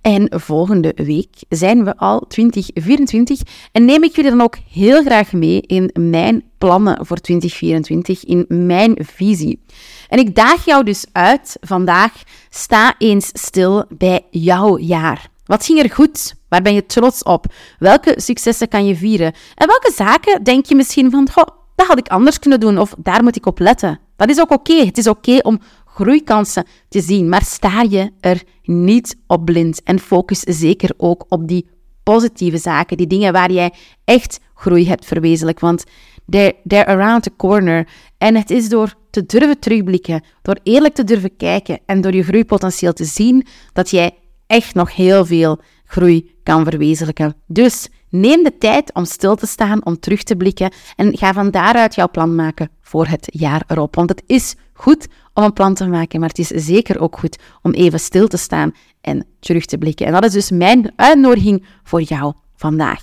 En 0.00 0.40
volgende 0.40 0.92
week 0.96 1.36
zijn 1.48 1.84
we 1.84 1.96
al 1.96 2.24
2024 2.28 3.40
en 3.72 3.84
neem 3.84 4.04
ik 4.04 4.16
jullie 4.16 4.30
dan 4.30 4.40
ook 4.40 4.56
heel 4.70 5.02
graag 5.02 5.32
mee 5.32 5.60
in 5.60 5.90
mijn 6.00 6.44
plannen 6.58 7.06
voor 7.06 7.16
2024, 7.16 8.24
in 8.24 8.44
mijn 8.48 8.96
visie. 8.98 9.62
En 10.08 10.18
ik 10.18 10.34
daag 10.34 10.64
jou 10.64 10.84
dus 10.84 11.04
uit 11.12 11.56
vandaag, 11.60 12.12
sta 12.50 12.94
eens 12.98 13.30
stil 13.32 13.84
bij 13.88 14.26
jouw 14.30 14.78
jaar. 14.78 15.28
Wat 15.44 15.64
ging 15.64 15.78
er 15.78 15.90
goed? 15.90 16.34
Waar 16.48 16.62
ben 16.62 16.74
je 16.74 16.86
trots 16.86 17.22
op? 17.22 17.46
Welke 17.78 18.14
successen 18.16 18.68
kan 18.68 18.86
je 18.86 18.96
vieren? 18.96 19.34
En 19.54 19.66
welke 19.66 19.92
zaken 19.94 20.44
denk 20.44 20.66
je 20.66 20.74
misschien 20.74 21.10
van, 21.10 21.30
goh, 21.32 21.46
dat 21.74 21.86
had 21.86 21.98
ik 21.98 22.08
anders 22.08 22.38
kunnen 22.38 22.60
doen 22.60 22.78
of 22.78 22.94
daar 22.98 23.22
moet 23.22 23.36
ik 23.36 23.46
op 23.46 23.58
letten? 23.58 24.00
Dat 24.20 24.28
is 24.28 24.40
ook 24.40 24.50
oké. 24.50 24.84
Het 24.84 24.98
is 24.98 25.06
oké 25.06 25.38
om 25.42 25.60
groeikansen 25.84 26.66
te 26.88 27.00
zien, 27.00 27.28
maar 27.28 27.42
sta 27.44 27.82
je 27.82 28.10
er 28.20 28.42
niet 28.62 29.16
op 29.26 29.44
blind 29.44 29.82
en 29.82 29.98
focus 29.98 30.40
zeker 30.40 30.90
ook 30.96 31.24
op 31.28 31.48
die 31.48 31.68
positieve 32.02 32.58
zaken, 32.58 32.96
die 32.96 33.06
dingen 33.06 33.32
waar 33.32 33.52
jij 33.52 33.72
echt 34.04 34.40
groei 34.54 34.88
hebt 34.88 35.04
verwezenlijk, 35.04 35.60
want 35.60 35.84
they're, 36.28 36.54
they're 36.66 36.86
around 36.86 37.22
the 37.22 37.32
corner. 37.36 37.88
En 38.18 38.36
het 38.36 38.50
is 38.50 38.68
door 38.68 38.94
te 39.10 39.26
durven 39.26 39.58
terugblikken, 39.58 40.24
door 40.42 40.58
eerlijk 40.62 40.94
te 40.94 41.04
durven 41.04 41.36
kijken 41.36 41.78
en 41.86 42.00
door 42.00 42.14
je 42.14 42.22
groeipotentieel 42.22 42.92
te 42.92 43.04
zien, 43.04 43.46
dat 43.72 43.90
jij 43.90 44.14
echt 44.46 44.74
nog 44.74 44.96
heel 44.96 45.26
veel 45.26 45.60
groei 45.90 46.30
kan 46.42 46.64
verwezenlijken. 46.64 47.34
Dus 47.46 47.88
neem 48.08 48.44
de 48.44 48.58
tijd 48.58 48.94
om 48.94 49.04
stil 49.04 49.34
te 49.34 49.46
staan, 49.46 49.84
om 49.84 49.98
terug 49.98 50.22
te 50.22 50.36
blikken 50.36 50.72
en 50.96 51.18
ga 51.18 51.32
van 51.32 51.50
daaruit 51.50 51.94
jouw 51.94 52.08
plan 52.08 52.34
maken 52.34 52.70
voor 52.80 53.06
het 53.06 53.28
jaar 53.30 53.62
erop. 53.66 53.94
Want 53.94 54.08
het 54.08 54.22
is 54.26 54.54
goed 54.72 55.08
om 55.34 55.44
een 55.44 55.52
plan 55.52 55.74
te 55.74 55.86
maken, 55.86 56.20
maar 56.20 56.28
het 56.28 56.38
is 56.38 56.48
zeker 56.48 57.00
ook 57.00 57.18
goed 57.18 57.38
om 57.62 57.72
even 57.72 58.00
stil 58.00 58.28
te 58.28 58.36
staan 58.36 58.72
en 59.00 59.26
terug 59.40 59.64
te 59.64 59.78
blikken. 59.78 60.06
En 60.06 60.12
dat 60.12 60.24
is 60.24 60.32
dus 60.32 60.50
mijn 60.50 60.92
uitnodiging 60.96 61.66
voor 61.82 62.02
jou 62.02 62.32
vandaag. 62.54 63.02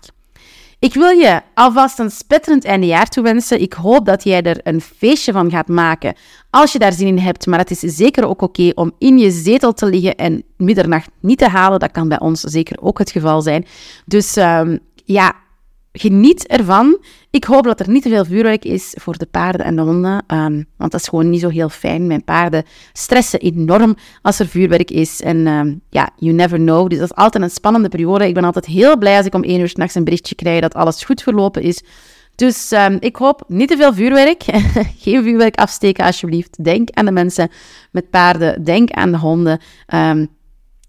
Ik 0.80 0.94
wil 0.94 1.10
je 1.10 1.42
alvast 1.54 2.00
een 2.00 2.12
spetterend 2.12 2.66
eindejaar 2.66 3.08
toewensen. 3.08 3.62
Ik 3.62 3.74
hoop 3.74 4.06
dat 4.06 4.24
jij 4.24 4.42
er 4.42 4.60
een 4.64 4.82
feestje 4.82 5.32
van 5.32 5.52
gaat 5.52 5.68
maken 5.68 6.16
als 6.50 6.72
je 6.72 6.80
daar 6.80 6.94
zin 6.94 7.08
in 7.08 7.18
hebt. 7.18 7.46
Maar 7.46 7.60
het 7.60 7.72
is 7.72 7.80
zeker 7.80 8.28
ook 8.28 8.42
oké 8.42 8.72
om 8.76 8.92
in 8.98 9.18
je 9.18 9.32
zetel 9.32 9.74
te 9.74 9.86
liggen 9.86 10.16
en 10.16 10.44
middernacht 10.58 11.10
niet 11.20 11.38
te 11.38 11.48
halen. 11.48 11.80
Dat 11.80 11.92
kan 11.92 12.08
bij 12.08 12.20
ons 12.20 12.42
zeker 12.42 12.82
ook 12.82 12.98
het 12.98 13.12
geval 13.12 13.42
zijn. 13.42 13.66
Dus 14.06 14.36
um, 14.36 14.80
ja, 15.06 15.34
geniet 16.00 16.48
ervan. 16.48 16.98
Ik 17.30 17.44
hoop 17.44 17.64
dat 17.64 17.80
er 17.80 17.90
niet 17.90 18.04
te 18.04 18.10
veel 18.10 18.26
vuurwerk 18.26 18.66
is 18.66 18.96
voor 19.00 19.18
de 19.18 19.26
paarden 19.26 19.66
en 19.66 19.76
de 19.76 19.82
honden, 19.82 20.24
um, 20.28 20.66
want 20.78 20.92
dat 20.92 21.02
is 21.02 21.08
gewoon 21.08 21.30
niet 21.30 21.42
zo 21.42 21.50
heel 21.50 21.70
fijn. 21.70 22.08
Mijn 22.08 22.24
paarden 22.24 22.64
stressen 22.94 23.40
enorm 23.40 23.96
als 24.22 24.40
er 24.40 24.48
vuurwerk 24.48 24.92
is. 24.92 25.22
En 25.22 25.48
um, 25.48 25.82
ja, 25.90 26.10
you 26.16 26.34
never 26.34 26.58
know. 26.58 26.90
Dus 26.90 27.00
dat 27.00 27.12
is 27.12 27.18
altijd 27.18 27.44
een 27.44 27.50
spannende 27.50 27.90
periode. 27.90 28.28
Ik 28.28 28.34
ben 28.34 28.44
altijd 28.44 28.66
heel 28.66 28.98
blij 28.98 29.18
als 29.18 29.26
ik 29.26 29.34
om 29.34 29.44
één 29.44 29.60
uur 29.60 29.70
s'nachts 29.70 29.96
een 29.96 30.04
berichtje 30.04 30.36
krijg 30.36 30.62
dat 30.62 30.74
alles 30.74 31.04
goed 31.04 31.22
verlopen 31.22 31.62
is. 31.62 31.84
Dus 32.36 32.72
um, 32.72 32.98
ik 33.00 33.16
hoop 33.16 33.44
niet 33.48 33.70
te 33.70 33.78
veel 33.78 33.94
vuurwerk. 33.94 34.44
Geen 35.04 35.24
vuurwerk 35.24 35.56
afsteken 35.56 36.06
alsjeblieft. 36.06 36.64
Denk 36.64 36.90
aan 36.90 37.06
de 37.06 37.12
mensen 37.12 37.50
met 37.92 38.10
paarden. 38.10 38.64
Denk 38.64 38.92
aan 38.92 39.12
de 39.12 39.18
honden. 39.18 39.60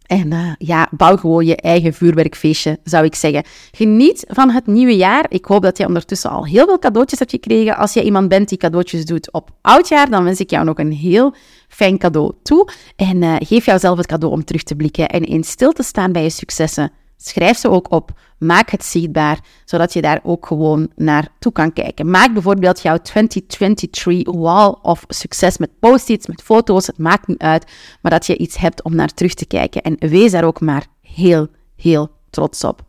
En 0.09 0.33
uh, 0.33 0.53
ja, 0.59 0.89
bouw 0.91 1.17
gewoon 1.17 1.47
je 1.47 1.57
eigen 1.57 1.95
vuurwerkfeestje, 1.95 2.79
zou 2.85 3.05
ik 3.05 3.15
zeggen. 3.15 3.43
Geniet 3.71 4.25
van 4.29 4.51
het 4.51 4.67
nieuwe 4.67 4.97
jaar. 4.97 5.27
Ik 5.29 5.45
hoop 5.45 5.63
dat 5.63 5.79
je 5.79 5.87
ondertussen 5.87 6.31
al 6.31 6.47
heel 6.47 6.65
veel 6.65 6.79
cadeautjes 6.79 7.19
hebt 7.19 7.31
gekregen. 7.31 7.77
Als 7.77 7.93
je 7.93 8.03
iemand 8.03 8.29
bent 8.29 8.49
die 8.49 8.59
cadeautjes 8.59 9.05
doet 9.05 9.33
op 9.33 9.51
oudjaar, 9.61 10.11
dan 10.11 10.25
wens 10.25 10.41
ik 10.41 10.51
jou 10.51 10.65
nog 10.65 10.79
een 10.79 10.93
heel 10.93 11.35
fijn 11.69 11.99
cadeau 11.99 12.33
toe. 12.43 12.69
En 12.97 13.23
uh, 13.23 13.37
geef 13.39 13.65
jouzelf 13.65 13.97
het 13.97 14.07
cadeau 14.07 14.35
om 14.35 14.45
terug 14.45 14.63
te 14.63 14.77
blikken 14.77 15.09
en 15.09 15.25
in 15.25 15.45
stil 15.45 15.73
te 15.73 15.83
staan 15.83 16.13
bij 16.13 16.23
je 16.23 16.31
successen. 16.31 16.93
Schrijf 17.21 17.59
ze 17.59 17.71
ook 17.71 17.93
op. 17.93 18.11
Maak 18.39 18.71
het 18.71 18.85
zichtbaar, 18.85 19.41
zodat 19.65 19.93
je 19.93 20.01
daar 20.01 20.21
ook 20.23 20.47
gewoon 20.47 20.91
naar 20.97 21.29
toe 21.39 21.53
kan 21.53 21.73
kijken. 21.73 22.11
Maak 22.11 22.33
bijvoorbeeld 22.33 22.83
jouw 22.83 22.97
2023 22.97 24.35
wall 24.35 24.75
of 24.83 25.05
succes 25.09 25.59
met 25.59 25.79
post-its, 25.79 26.27
met 26.27 26.43
foto's. 26.43 26.87
Het 26.87 26.99
maakt 26.99 27.27
niet 27.27 27.39
uit, 27.39 27.73
maar 28.03 28.13
dat 28.13 28.27
je 28.27 28.37
iets 28.37 28.57
hebt 28.57 28.83
om 28.83 28.95
naar 28.95 29.15
terug 29.15 29.35
te 29.35 29.47
kijken. 29.47 29.83
En 29.83 29.97
wees 29.99 30.31
daar 30.31 30.45
ook 30.45 30.61
maar 30.61 30.87
heel, 31.01 31.47
heel 31.77 32.11
trots 32.31 32.65
op. 32.65 32.83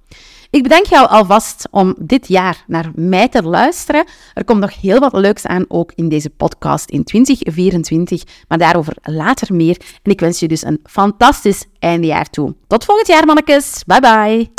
Ik 0.52 0.64
bedank 0.64 0.86
jou 0.86 1.08
alvast 1.08 1.68
om 1.72 1.96
dit 2.00 2.28
jaar 2.28 2.64
naar 2.68 2.92
mij 2.96 3.28
te 3.28 3.44
luisteren. 3.44 4.06
Er 4.34 4.44
komt 4.44 4.60
nog 4.60 4.82
heel 4.82 5.00
wat 5.00 5.14
leuks 5.14 5.46
aan, 5.46 5.66
ook 5.68 5.92
in 5.96 6.10
deze 6.10 6.30
podcast 6.30 6.90
in 6.90 7.04
2024, 7.04 8.24
maar 8.48 8.58
daarover 8.58 8.94
later 9.02 9.56
meer. 9.56 9.78
En 10.04 10.12
ik 10.12 10.20
wens 10.20 10.40
je 10.40 10.48
dus 10.48 10.64
een 10.64 10.80
fantastisch 10.84 11.66
eindejaar 11.80 12.30
toe. 12.30 12.56
Tot 12.68 12.86
volgend 12.86 13.08
jaar, 13.08 13.26
mannetjes. 13.26 13.84
Bye 13.86 14.00
bye. 14.00 14.59